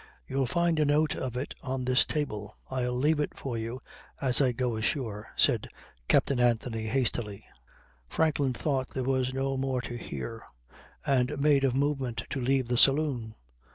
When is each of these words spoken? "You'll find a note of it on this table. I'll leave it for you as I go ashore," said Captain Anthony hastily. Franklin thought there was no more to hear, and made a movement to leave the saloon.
"You'll 0.27 0.47
find 0.47 0.79
a 0.79 0.85
note 0.85 1.13
of 1.15 1.37
it 1.37 1.53
on 1.61 1.85
this 1.85 2.05
table. 2.05 2.57
I'll 2.71 2.95
leave 2.97 3.19
it 3.19 3.37
for 3.37 3.55
you 3.55 3.83
as 4.19 4.41
I 4.41 4.51
go 4.51 4.75
ashore," 4.75 5.27
said 5.35 5.69
Captain 6.07 6.39
Anthony 6.39 6.87
hastily. 6.87 7.43
Franklin 8.09 8.53
thought 8.53 8.87
there 8.95 9.03
was 9.03 9.31
no 9.31 9.57
more 9.57 9.79
to 9.81 9.97
hear, 9.97 10.43
and 11.05 11.39
made 11.39 11.63
a 11.63 11.71
movement 11.71 12.23
to 12.31 12.41
leave 12.41 12.67
the 12.67 12.77
saloon. 12.77 13.35